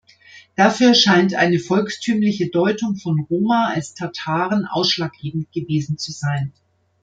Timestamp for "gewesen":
5.51-5.99